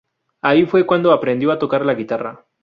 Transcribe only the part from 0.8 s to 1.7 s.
cuando aprendió a